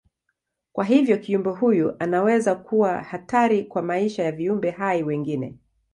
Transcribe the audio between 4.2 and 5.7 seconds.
ya viumbe hai wengine.